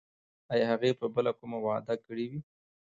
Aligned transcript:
ایا 0.51 0.65
هغې 0.71 0.91
به 0.99 1.07
بله 1.15 1.31
کومه 1.39 1.57
وعده 1.65 1.95
کړې 2.05 2.25
وي؟ 2.31 2.39